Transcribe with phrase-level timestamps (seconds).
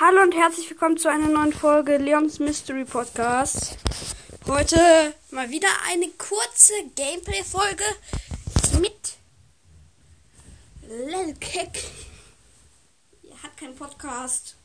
[0.00, 3.76] Hallo und herzlich willkommen zu einer neuen Folge Leons Mystery Podcast.
[4.46, 7.84] Heute mal wieder eine kurze Gameplay-Folge
[8.80, 9.16] mit
[10.88, 11.84] Lelkek.
[13.30, 14.56] Er hat keinen Podcast.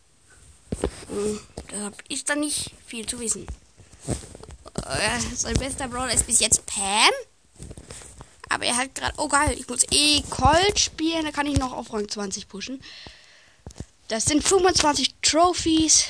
[1.09, 1.39] Hm,
[1.69, 3.45] Deshalb ist da nicht viel zu wissen.
[4.87, 7.11] Äh, Sein bester Brawler ist bis jetzt Pam.
[8.47, 9.13] Aber er hat gerade.
[9.17, 11.25] Oh geil, ich muss eh Colt spielen.
[11.25, 12.81] Da kann ich noch auf Rang 20 pushen.
[14.07, 16.05] Das sind 25 Trophies.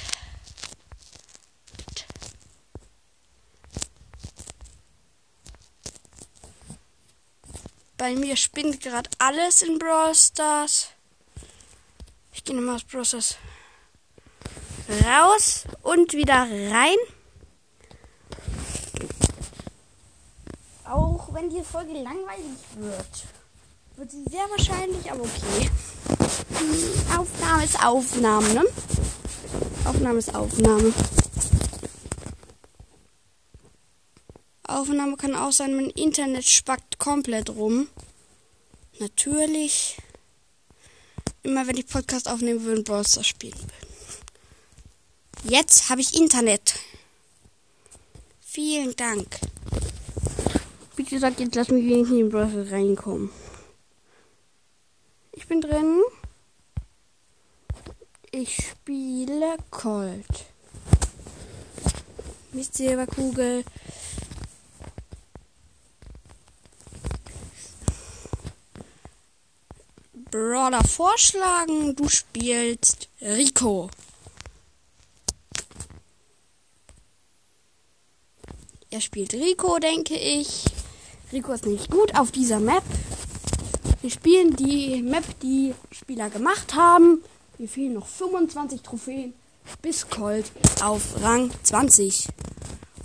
[7.97, 10.89] Bei mir spinnt gerade alles in Brawl Stars.
[12.33, 13.37] Ich gehe nochmal aus Brawl Stars
[14.89, 16.97] raus und wieder rein.
[20.83, 23.25] Auch wenn die Folge langweilig wird,
[23.95, 25.69] wird sie sehr wahrscheinlich, aber okay.
[27.17, 28.63] Aufnahme ist Aufnahme, ne?
[29.85, 30.93] Aufnahme ist Aufnahme.
[34.67, 37.87] Aufnahme kann auch sein, mein Internet spackt komplett rum.
[38.99, 39.97] Natürlich.
[41.43, 45.51] Immer wenn ich Podcast aufnehmen will und Brawl Stars spielen will.
[45.51, 46.75] Jetzt habe ich Internet.
[48.39, 49.27] Vielen Dank.
[50.95, 53.29] Wie gesagt, jetzt lass mich wenigstens in den Browser reinkommen.
[55.33, 56.01] Ich bin drin.
[58.37, 60.45] Ich spiele Colt.
[62.51, 63.63] Mist Silberkugel.
[70.29, 71.95] Brawler vorschlagen.
[71.95, 73.89] Du spielst Rico.
[78.89, 80.65] Er spielt Rico, denke ich.
[81.31, 82.83] Rico ist nicht gut auf dieser Map.
[84.01, 87.23] Wir spielen die Map, die Spieler gemacht haben.
[87.57, 89.33] Mir fehlen noch 25 Trophäen
[89.81, 90.51] bis Colt
[90.83, 92.27] auf Rang 20.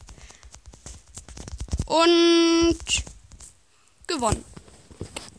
[1.86, 2.78] Und
[4.06, 4.44] gewonnen.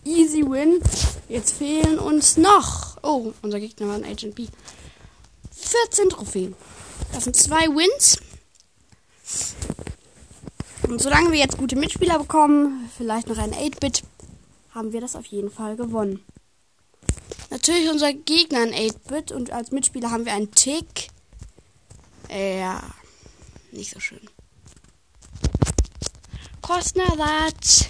[0.03, 0.81] Easy win.
[1.29, 2.97] Jetzt fehlen uns noch.
[3.03, 4.47] Oh, unser Gegner war ein Agent B.
[5.53, 6.55] 14 Trophäen.
[7.13, 8.17] Das sind zwei Wins.
[10.87, 14.03] Und solange wir jetzt gute Mitspieler bekommen, vielleicht noch ein 8-Bit,
[14.73, 16.23] haben wir das auf jeden Fall gewonnen.
[17.49, 21.09] Natürlich unser Gegner ein 8-Bit und als Mitspieler haben wir einen Tick.
[22.29, 22.81] Ja,
[23.71, 24.21] nicht so schön.
[26.61, 27.87] Kostner Watts.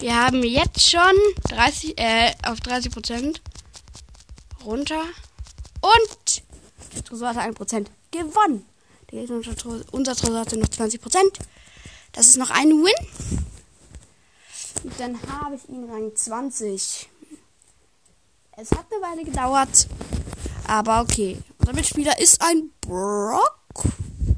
[0.00, 1.14] Wir haben jetzt schon
[1.50, 3.40] 30, äh, auf 30 Prozent
[4.64, 5.04] runter.
[5.80, 6.42] Und
[6.96, 8.66] der Tresor hatte 1% gewonnen.
[9.92, 11.38] unser Tresor hatte noch 20%.
[12.12, 13.51] Das ist noch ein Win.
[14.98, 17.08] Dann habe ich ihn Rang 20.
[18.56, 19.88] Es hat eine Weile gedauert.
[20.66, 21.38] Aber okay.
[21.58, 23.60] Unser Mitspieler ist ein Brock.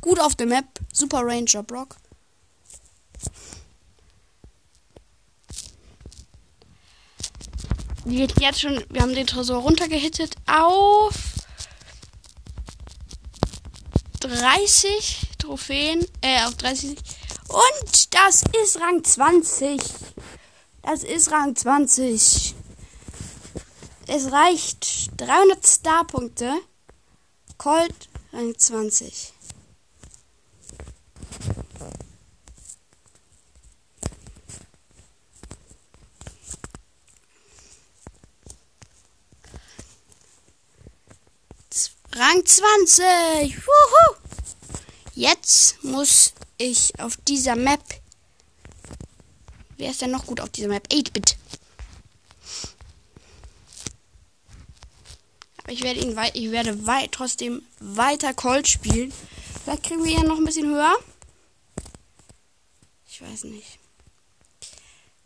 [0.00, 0.66] Gut auf der Map.
[0.92, 1.96] Super Ranger Brock.
[8.06, 11.14] Jetzt schon, wir haben den Tresor runtergehittet auf
[14.20, 16.98] 30 Trophäen, äh, auf 30.
[17.48, 19.80] Und das ist Rang 20.
[20.86, 22.54] Das ist Rang 20.
[24.06, 26.52] Es reicht 300 Starpunkte.
[27.56, 29.32] Colt Rang 20.
[42.14, 43.56] Rang 20.
[43.66, 44.16] Wuhu.
[45.14, 47.82] Jetzt muss ich auf dieser Map.
[49.84, 50.88] Wer ist denn noch gut auf dieser Map?
[50.90, 51.36] 8-Bit.
[55.62, 59.12] Aber ich werde ihn ich werde weit trotzdem weiter Colt spielen.
[59.62, 60.94] Vielleicht kriegen wir ihn noch ein bisschen höher.
[63.06, 63.78] Ich weiß nicht.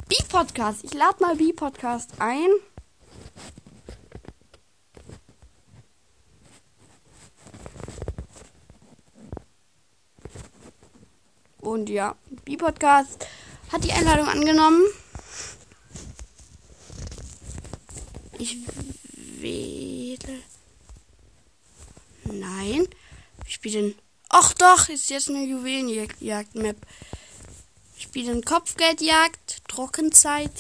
[0.08, 0.82] B-Podcast.
[0.82, 2.49] Ich lade mal B-Podcast ein.
[11.61, 13.25] Und ja, B-Podcast
[13.72, 14.82] hat die Einladung angenommen.
[18.38, 18.56] Ich
[19.40, 20.42] wähle.
[22.24, 22.86] Nein.
[23.46, 23.94] Ich spiele
[24.30, 26.76] Ach doch, ist jetzt eine Juwelenjagd-Map.
[27.96, 30.52] Ich spiele Kopfgeldjagd, Trockenzeit.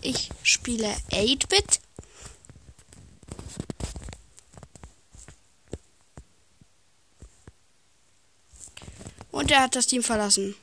[0.00, 1.80] Ich spiele 8-Bit.
[9.30, 10.56] Und er hat das Team verlassen.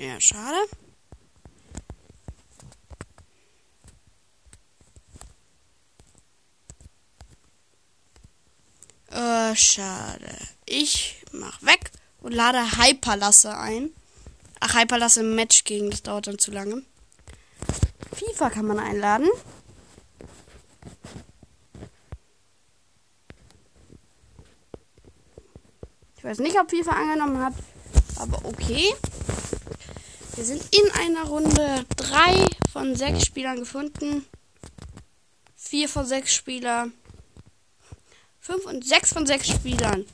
[0.00, 0.56] Ja, schade.
[9.10, 10.38] Äh, schade.
[10.64, 11.90] Ich mach weg
[12.22, 13.90] und lade Hyperlasse ein.
[14.60, 16.82] Ach, Hyperlasse im Match gegen, das dauert dann zu lange.
[18.14, 19.28] FIFA kann man einladen.
[26.16, 27.54] Ich weiß nicht, ob FIFA angenommen hat,
[28.16, 28.94] aber okay.
[30.40, 34.24] Wir sind in einer Runde drei von sechs Spielern gefunden.
[35.54, 36.94] Vier von sechs Spielern.
[38.38, 40.06] Fünf und sechs von sechs Spielern.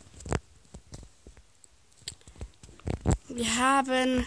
[3.28, 4.26] Wir haben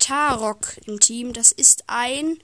[0.00, 1.32] Tarok im Team.
[1.32, 2.42] Das ist ein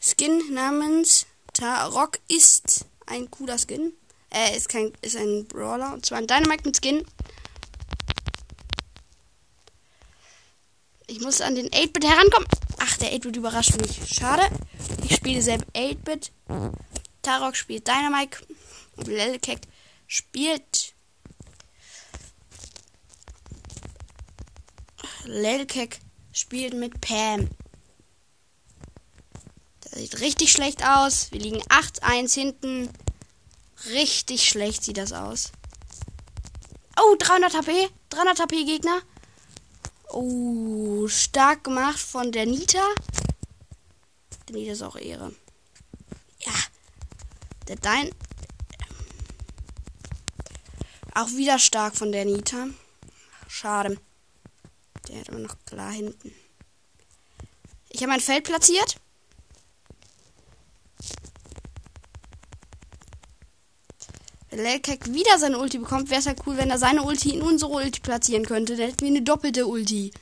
[0.00, 3.92] Skin namens Tarok ist ein cooler Skin.
[4.30, 5.92] Äh, ist kein, ist ein Brawler.
[5.92, 7.04] Und zwar ein Dynamite mit Skin.
[11.26, 12.48] Muss an den 8-Bit herankommen.
[12.78, 13.98] Ach, der 8-Bit überrascht mich.
[14.08, 14.48] Schade.
[15.04, 16.30] Ich spiele selbst 8-Bit.
[17.20, 18.38] Tarok spielt Dynamite.
[18.96, 19.58] Und Lelkek
[20.06, 20.94] spielt.
[25.24, 25.98] Lelkek
[26.32, 27.50] spielt mit Pam.
[29.80, 31.32] Das sieht richtig schlecht aus.
[31.32, 32.88] Wir liegen 8-1 hinten.
[33.90, 35.50] Richtig schlecht sieht das aus.
[37.00, 37.88] Oh, 300 HP.
[38.10, 39.02] 300 HP Gegner.
[40.18, 42.82] Oh, stark gemacht von der Nita.
[44.48, 45.34] Der Nita ist auch Ehre.
[46.38, 46.54] Ja.
[47.68, 48.10] Der Dein.
[51.12, 52.68] Auch wieder stark von der Nita.
[53.46, 54.00] Schade.
[55.06, 56.32] Der hat immer noch klar hinten.
[57.90, 58.98] Ich habe mein Feld platziert.
[64.56, 67.42] Lelkek wieder seine Ulti bekommt, wäre es ja halt cool, wenn er seine Ulti in
[67.42, 68.76] unsere Ulti platzieren könnte.
[68.76, 70.12] Dann hätten wir eine doppelte Ulti.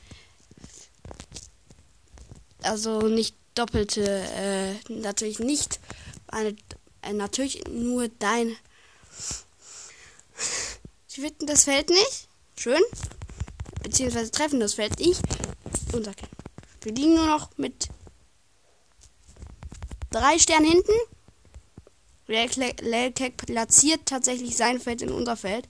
[2.61, 5.79] Also nicht doppelte, äh, natürlich nicht
[6.27, 6.55] eine,
[7.01, 8.55] äh, natürlich nur dein.
[11.07, 12.27] Sie finden das Feld nicht.
[12.57, 12.81] Schön.
[13.83, 15.21] Beziehungsweise treffen das Feld nicht.
[15.91, 16.09] Kind.
[16.81, 17.87] Wir liegen nur noch mit
[20.11, 20.91] drei Sternen hinten.
[22.27, 25.67] Lelkek platziert tatsächlich sein Feld in unser Feld.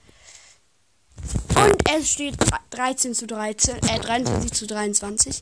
[1.55, 2.35] Und es steht
[2.71, 5.41] 13 zu 13, äh, 23 zu 23.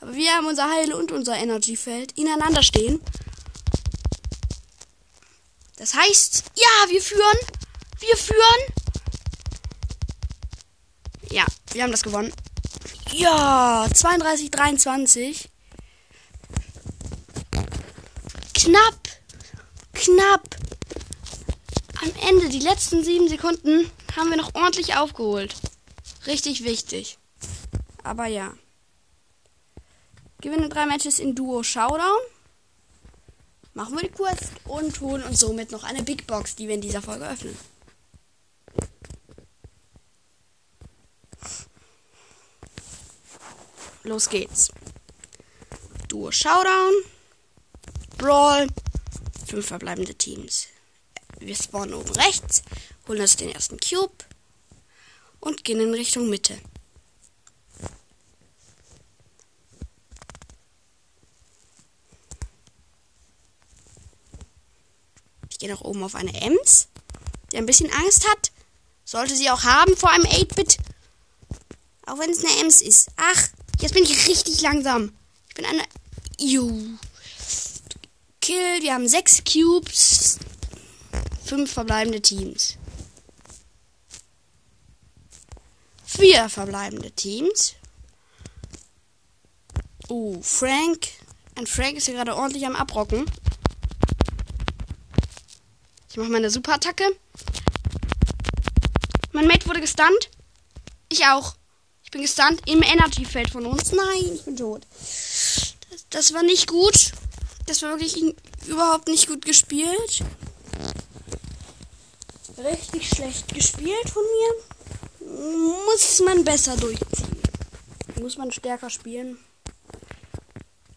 [0.00, 3.00] Aber wir haben unser Heil- und unser Energy-Feld ineinander stehen.
[5.76, 7.38] Das heißt, ja, wir führen.
[7.98, 8.74] Wir führen.
[11.30, 12.32] Ja, wir haben das gewonnen.
[13.12, 15.48] Ja, 32, 23.
[18.54, 19.09] Knapp
[20.10, 20.56] knapp.
[22.02, 25.54] Am Ende, die letzten sieben Sekunden, haben wir noch ordentlich aufgeholt.
[26.26, 27.18] Richtig wichtig.
[28.02, 28.54] Aber ja.
[30.40, 32.20] Gewinne drei Matches in Duo Showdown.
[33.74, 36.80] Machen wir die Quest und holen uns somit noch eine Big Box, die wir in
[36.80, 37.56] dieser Folge öffnen.
[44.02, 44.70] Los geht's.
[46.08, 46.92] Duo Showdown.
[48.16, 48.66] Brawl
[49.50, 50.68] fünf verbleibende Teams.
[51.40, 52.62] Wir spawnen oben rechts,
[53.08, 54.24] holen uns den ersten Cube
[55.40, 56.56] und gehen in Richtung Mitte.
[65.50, 66.86] Ich gehe nach oben auf eine Ems,
[67.50, 68.52] die ein bisschen Angst hat.
[69.04, 70.78] Sollte sie auch haben vor einem 8-Bit.
[72.06, 73.08] Auch wenn es eine Ems ist.
[73.16, 73.48] Ach,
[73.80, 75.12] jetzt bin ich richtig langsam.
[75.48, 75.82] Ich bin eine...
[76.38, 76.96] Juhu.
[78.50, 80.40] Kill, wir haben sechs Cubes.
[81.44, 82.78] Fünf verbleibende Teams.
[86.04, 87.74] Vier verbleibende Teams.
[90.08, 91.10] Oh, Frank.
[91.54, 93.24] Ein Frank ist hier gerade ordentlich am Abrocken.
[96.08, 97.04] Ich mache meine Superattacke.
[99.30, 100.28] Mein Mate wurde gestunt.
[101.08, 101.54] Ich auch.
[102.02, 103.92] Ich bin gestunt im Energy-Feld von uns.
[103.92, 104.84] Nein, ich bin tot.
[104.98, 107.12] Das, das war nicht gut.
[107.70, 108.34] Das war wirklich
[108.66, 110.24] überhaupt nicht gut gespielt.
[112.58, 115.78] Richtig schlecht gespielt von mir.
[115.86, 117.40] Muss man besser durchziehen.
[118.20, 119.38] Muss man stärker spielen.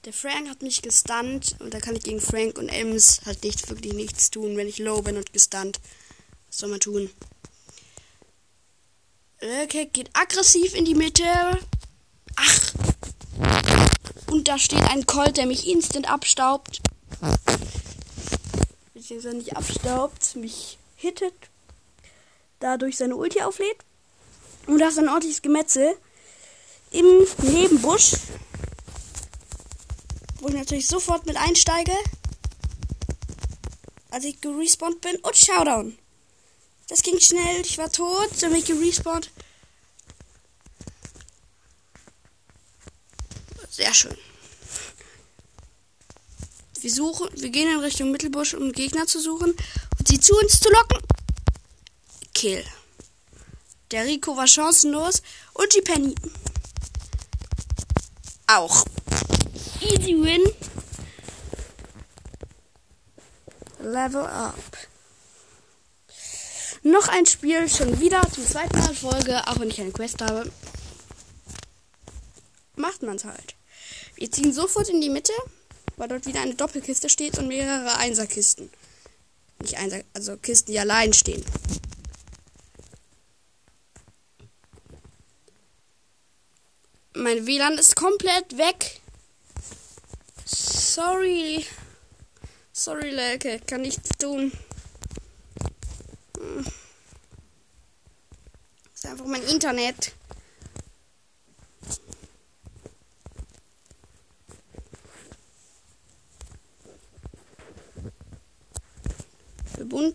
[0.05, 3.69] Der Frank hat mich gestunt und da kann ich gegen Frank und Ems halt nicht
[3.69, 5.79] wirklich nichts tun, wenn ich low bin und gestunt.
[6.47, 7.11] Was soll man tun?
[9.63, 11.23] Okay, geht aggressiv in die Mitte.
[12.35, 12.73] Ach.
[14.33, 16.81] Und da steht ein Colt, der mich instant abstaubt.
[18.95, 21.35] Beziehungsweise nicht abstaubt, mich hittet.
[22.59, 23.77] Dadurch seine Ulti auflädt.
[24.65, 25.95] Und da ist ein ordentliches Gemetzel.
[26.89, 27.05] Im
[27.43, 28.13] Nebenbusch
[30.39, 31.93] wo ich natürlich sofort mit einsteige,
[34.09, 35.15] als ich gerespawnt bin.
[35.17, 35.95] Und Showdown.
[36.89, 39.29] Das ging schnell, ich war tot, dann bin ich gerespawnt.
[43.73, 44.15] Sehr schön.
[46.79, 49.55] Wir suchen, wir gehen in Richtung Mittelbusch, um Gegner zu suchen
[49.97, 50.99] und sie zu uns zu locken.
[52.35, 52.63] Kill.
[53.89, 56.13] Der Rico war chancenlos und die Penny
[58.45, 58.85] auch.
[59.81, 60.43] Easy win.
[63.79, 64.77] Level up.
[66.83, 70.51] Noch ein Spiel, schon wieder zum zweiten Mal Folge, auch wenn ich eine Quest habe.
[72.75, 73.52] Macht man's halt.
[74.23, 75.33] Wir ziehen sofort in die Mitte,
[75.97, 78.69] weil dort wieder eine Doppelkiste steht und mehrere Einserkisten.
[79.59, 81.43] Nicht Einser, also Kisten, die allein stehen.
[87.13, 89.01] Mein WLAN ist komplett weg.
[90.45, 91.65] Sorry.
[92.71, 93.59] Sorry, Lelke.
[93.67, 94.53] Kann nichts tun.
[96.37, 96.65] Hm.
[98.93, 100.13] Ist einfach mein Internet.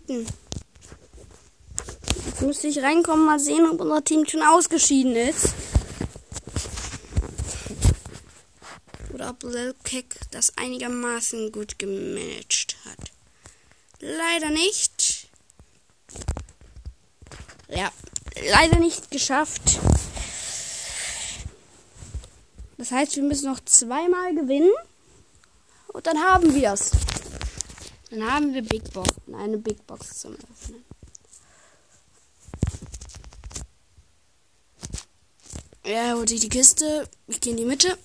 [0.09, 0.27] Verbunden.
[2.25, 5.49] Jetzt müsste ich reinkommen, mal sehen, ob unser Team schon ausgeschieden ist.
[9.21, 13.11] ob Lilkek das einigermaßen gut gemanagt hat.
[13.99, 15.27] Leider nicht.
[17.67, 17.91] Ja,
[18.49, 19.79] leider nicht geschafft.
[22.77, 24.71] Das heißt, wir müssen noch zweimal gewinnen.
[25.89, 26.91] Und dann haben wir es.
[28.09, 29.09] Dann haben wir Big Box.
[29.33, 30.83] Eine Big Box zum Öffnen.
[35.85, 37.09] Ja, holt sich die Kiste.
[37.27, 37.97] Ich gehe in die Mitte.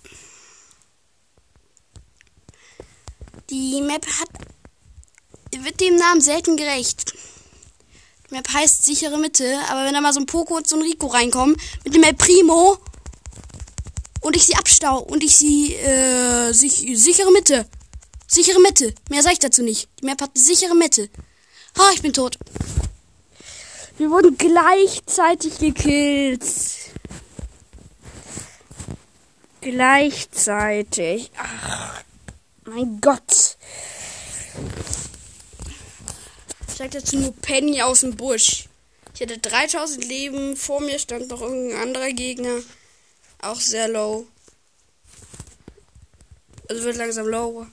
[3.50, 4.28] Die Map hat
[5.62, 7.14] wird dem Namen selten gerecht.
[8.28, 10.82] Die Map heißt sichere Mitte, aber wenn da mal so ein Poco und so ein
[10.82, 12.78] Rico reinkommen mit dem El Primo
[14.20, 17.66] und ich sie abstau und ich sie äh, sich, sichere Mitte.
[18.26, 18.95] Sichere Mitte.
[19.11, 19.88] Mehr sag ich dazu nicht.
[20.00, 21.09] Die Map hat eine sichere Mitte.
[21.78, 22.38] Ha, ich bin tot.
[23.97, 26.45] Wir wurden gleichzeitig gekillt.
[29.61, 31.31] Gleichzeitig.
[31.37, 32.02] Ach.
[32.64, 33.57] Mein Gott.
[36.69, 38.69] Ich sag dazu nur Penny aus dem Busch.
[39.14, 40.57] Ich hatte 3000 Leben.
[40.57, 42.59] Vor mir stand noch irgendein anderer Gegner.
[43.43, 44.26] Auch sehr low.
[46.69, 47.66] Also wird langsam low.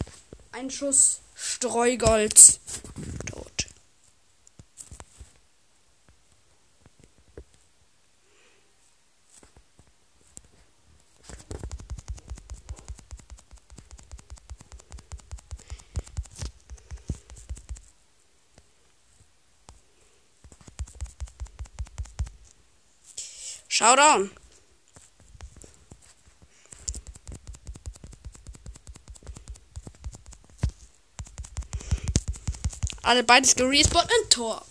[0.53, 2.59] Ein Schuss Streugold.
[23.67, 24.29] Showdown.
[33.11, 34.65] alle beides gerespawnt und Tor.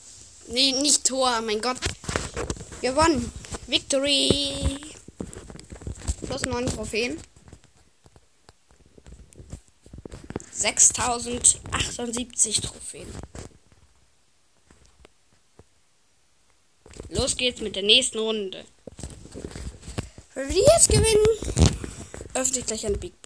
[0.48, 1.76] Nee, nicht Tor, mein Gott.
[2.80, 3.30] Gewonnen.
[3.66, 4.78] Victory.
[6.26, 7.20] Plus 9 Trophäen.
[10.52, 13.12] 6078 Trophäen.
[17.10, 18.64] Los geht's mit der nächsten Runde.
[20.32, 21.26] Wenn wir die jetzt gewinnen,
[22.32, 23.19] öffne ich gleich ein Big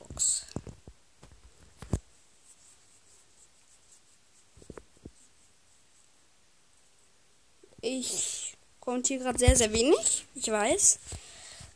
[9.05, 10.25] kommentiere gerade sehr, sehr wenig.
[10.35, 10.99] Ich weiß.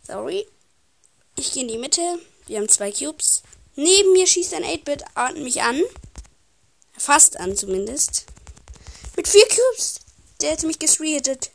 [0.06, 0.46] Sorry.
[1.36, 2.00] Ich gehe in die Mitte.
[2.46, 3.42] Wir haben zwei Cubes.
[3.76, 5.04] Neben mir schießt ein 8-Bit
[5.42, 5.82] mich an.
[6.96, 8.24] Fast an zumindest.
[9.14, 10.00] Mit vier Cubes.
[10.40, 11.50] Der hätte mich gesreatet.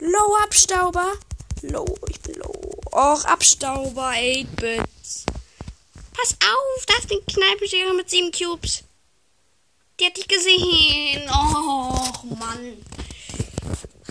[0.00, 1.12] Low Abstauber.
[1.62, 2.80] Low, ich bin low.
[2.92, 4.82] Och, Abstauber, 8-Bit.
[6.12, 8.82] Pass auf, da ist ein Kneipenschere mit sieben Cubes.
[10.00, 11.30] Die hat dich gesehen.
[11.30, 12.82] Och, Mann.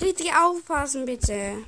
[0.01, 1.65] Richtig aufpassen, bitte.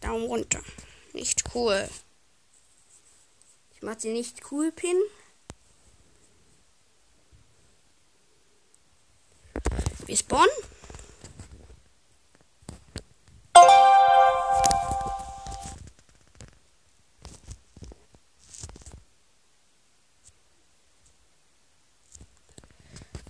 [0.00, 0.60] Daumen runter.
[1.12, 1.88] Nicht cool.
[3.74, 4.96] Ich mach sie nicht cool, Pin.
[10.06, 10.50] Wir spawnen.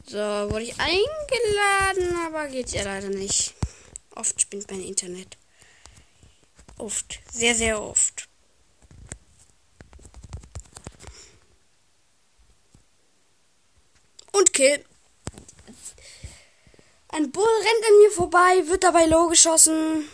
[0.08, 3.54] So, wurde ich eingeladen, aber geht ja leider nicht.
[4.14, 5.36] Oft spinnt mein Internet.
[6.78, 7.18] Oft.
[7.32, 8.28] Sehr, sehr oft.
[14.32, 14.84] Und Kill.
[17.08, 20.08] Ein Bull rennt an mir vorbei, wird dabei low geschossen.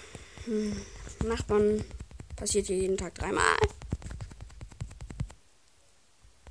[0.45, 0.81] Hm.
[1.25, 1.85] Nachbarn
[2.37, 3.57] passiert hier jeden Tag dreimal.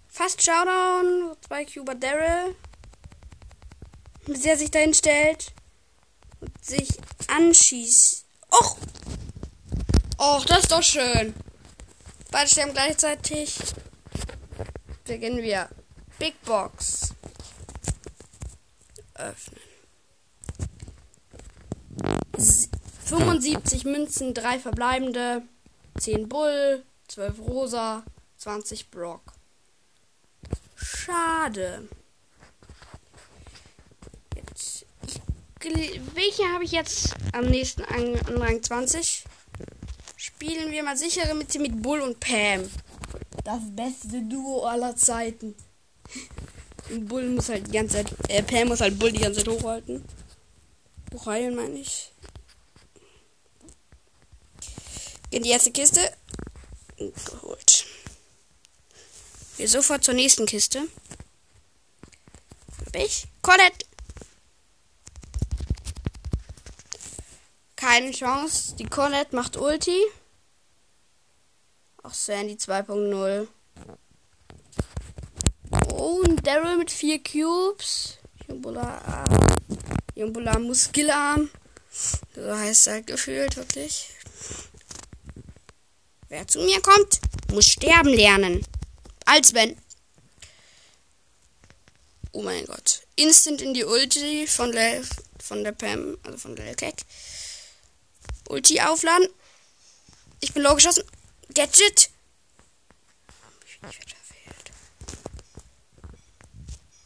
[0.08, 1.36] Fast Showdown.
[1.42, 2.56] Zwei Cuba Daryl.
[4.34, 5.54] Bis er sich dahin stellt
[6.40, 6.90] und sich
[7.28, 8.26] anschießt.
[8.52, 8.78] Och!
[10.18, 11.34] Och, das ist doch schön.
[12.32, 13.58] Beide sterben gleichzeitig.
[15.04, 15.68] Beginnen wir.
[16.20, 17.14] Big Box.
[19.16, 19.60] Öffnen.
[23.06, 25.44] 75 Münzen, 3 verbleibende,
[26.00, 28.04] 10 Bull, 12 Rosa,
[28.38, 29.34] 20 Brock.
[30.76, 31.88] Schade.
[34.36, 35.22] Jetzt, ich,
[35.64, 39.24] welche habe ich jetzt am nächsten an, an Rang 20?
[40.18, 42.70] Spielen wir mal sichere Mitte mit Bull und Pam.
[43.44, 45.56] Das beste Duo aller Zeiten.
[46.90, 50.04] Bull muss halt die ganze Zeit, äh, Pam muss halt Bull die ganze Zeit hochhalten.
[51.14, 52.12] Hochheilen meine ich.
[55.32, 56.00] in die erste Kiste.
[56.98, 57.88] Geholt.
[59.58, 60.88] Wir sofort zur nächsten Kiste.
[62.86, 63.26] Hab ich?
[63.42, 63.86] Colette!
[67.82, 68.76] Keine Chance.
[68.76, 70.00] Die Colette macht Ulti.
[72.04, 73.48] Auch Sandy 2.0.
[75.90, 78.20] Oh, und Daryl mit vier Cubes.
[78.48, 79.26] Jumbula,
[80.14, 81.50] Jumbula Muskelarm.
[81.90, 84.12] So heißt er halt gefühlt, wirklich.
[86.30, 87.20] Wer zu mir kommt,
[87.52, 88.64] muss sterben lernen.
[89.26, 89.76] Als wenn.
[92.32, 93.08] Oh mein Gott.
[93.16, 95.02] Instant in die Ulti von der,
[95.40, 96.98] von der Pam, also von der Kek.
[98.52, 99.30] Ulti aufladen.
[100.42, 101.04] Ich bin low geschossen.
[101.54, 102.10] Gadget.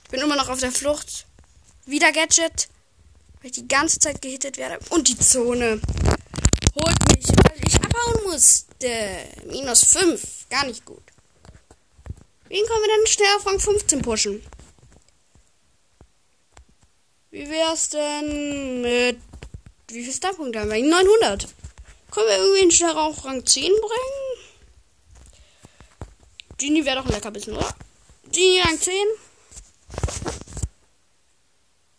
[0.04, 1.28] Ich bin immer noch auf der Flucht.
[1.86, 2.68] Wieder Gadget.
[3.38, 4.80] Weil ich die ganze Zeit gehittet werde.
[4.90, 5.80] Und die Zone.
[6.76, 9.28] Holt mich, weil ich abhauen musste.
[9.46, 10.50] Minus 5.
[10.50, 11.04] Gar nicht gut.
[12.48, 14.44] Wen können wir denn schnell auf Rang 15 pushen?
[17.30, 19.20] Wie wär's denn mit.
[19.88, 20.84] Wie viel Starpunkte haben wir?
[20.84, 21.48] 900.
[22.12, 24.36] Können wir irgendwie schnell auf Rang 10 bringen?
[26.58, 27.76] Genie wäre doch ein lecker bisschen, oder?
[28.32, 28.94] Genie Rang 10.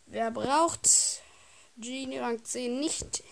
[0.06, 0.88] Wer braucht
[1.76, 3.22] Genie Rang 10 nicht?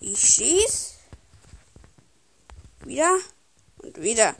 [0.00, 0.94] Ich schieß.
[2.84, 3.18] Wieder.
[3.78, 4.36] Und wieder.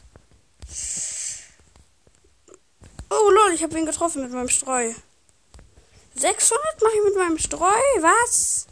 [3.09, 4.92] Oh lol, ich habe ihn getroffen mit meinem Streu.
[6.16, 7.79] 600 mache ich mit meinem Streu?
[8.01, 8.66] Was?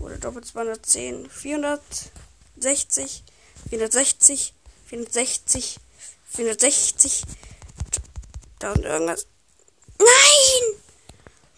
[0.00, 1.28] Oder doppelt 210.
[1.30, 3.24] 460.
[3.70, 4.54] 460.
[4.86, 5.76] 460.
[6.28, 7.22] 460.
[8.58, 9.26] Da und irgendwas.
[9.98, 10.80] Nein!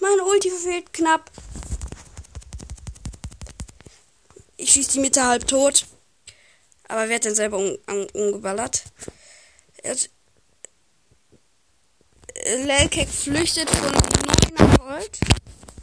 [0.00, 1.30] Mein Ulti verfehlt knapp.
[4.56, 5.86] Ich schieße die Mitte halb tot.
[6.88, 8.84] Aber wer hat denn selber um, um, umgeballert?
[12.44, 15.18] Lelkek flüchtet von 9 Gold.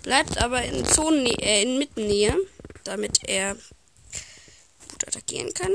[0.04, 2.36] Bleibt aber in Zonen, äh, in Mittennähe,
[2.84, 3.56] damit er
[4.90, 5.72] gut attackieren kann.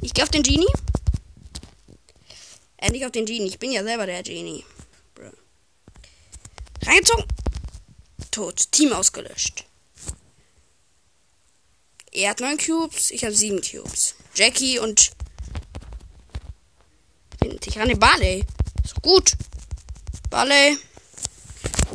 [0.00, 0.72] Ich gehe auf den Genie.
[2.78, 3.48] Äh, nicht auf den Genie.
[3.48, 4.64] Ich bin ja selber der Genie.
[5.14, 5.30] Bro.
[6.86, 7.24] Reingezogen.
[8.30, 8.72] Tot.
[8.72, 9.64] Team ausgelöscht.
[12.12, 14.14] Er hat neun Cubes, ich habe sieben Cubes.
[14.34, 15.12] Jackie und.
[17.66, 18.44] Ich den Barley.
[18.84, 19.32] Ist gut.
[20.30, 20.78] Barley.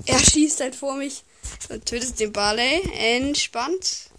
[0.05, 1.23] Er schießt halt vor mich
[1.69, 2.81] und tötet den Barley.
[2.93, 4.09] Entspannt.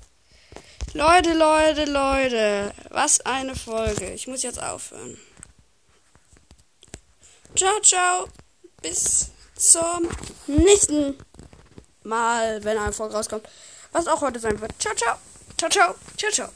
[0.92, 2.72] Leute, Leute, Leute.
[2.90, 4.12] Was eine Folge.
[4.12, 5.18] Ich muss jetzt aufhören.
[7.56, 8.28] Ciao, ciao.
[8.82, 10.08] Bis zum
[10.46, 11.16] nächsten
[12.02, 13.46] Mal, wenn eine Folge rauskommt.
[13.92, 14.72] Was auch heute sein wird.
[14.80, 15.16] Ciao, ciao.
[15.56, 15.94] Ciao, ciao.
[16.16, 16.48] Ciao, ciao.